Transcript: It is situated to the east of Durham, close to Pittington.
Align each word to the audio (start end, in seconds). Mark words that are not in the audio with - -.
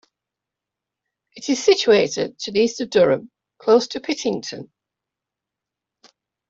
It 1.35 1.47
is 1.47 1.63
situated 1.63 2.39
to 2.39 2.51
the 2.51 2.61
east 2.61 2.81
of 2.81 2.89
Durham, 2.89 3.29
close 3.59 3.85
to 3.89 3.99
Pittington. 3.99 4.71